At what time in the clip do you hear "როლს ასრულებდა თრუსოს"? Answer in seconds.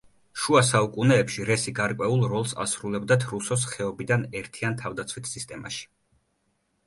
2.31-3.67